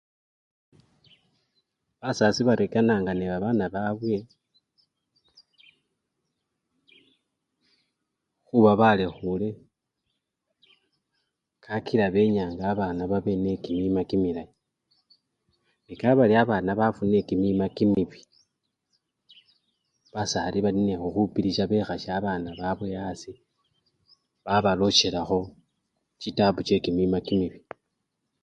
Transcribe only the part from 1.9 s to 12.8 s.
Basasi barekananga nebabana babwe khuba balekhule kakila benyanga